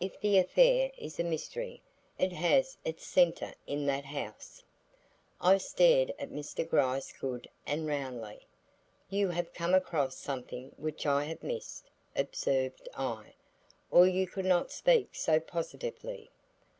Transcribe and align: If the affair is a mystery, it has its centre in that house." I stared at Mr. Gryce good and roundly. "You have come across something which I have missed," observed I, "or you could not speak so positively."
If 0.00 0.18
the 0.20 0.36
affair 0.36 0.90
is 0.98 1.20
a 1.20 1.22
mystery, 1.22 1.80
it 2.18 2.32
has 2.32 2.76
its 2.84 3.06
centre 3.06 3.54
in 3.68 3.86
that 3.86 4.04
house." 4.04 4.64
I 5.40 5.58
stared 5.58 6.12
at 6.18 6.32
Mr. 6.32 6.68
Gryce 6.68 7.12
good 7.12 7.48
and 7.68 7.86
roundly. 7.86 8.48
"You 9.10 9.28
have 9.28 9.54
come 9.54 9.72
across 9.74 10.16
something 10.16 10.72
which 10.76 11.06
I 11.06 11.22
have 11.26 11.44
missed," 11.44 11.88
observed 12.16 12.88
I, 12.96 13.34
"or 13.92 14.08
you 14.08 14.26
could 14.26 14.44
not 14.44 14.72
speak 14.72 15.14
so 15.14 15.38
positively." 15.38 16.30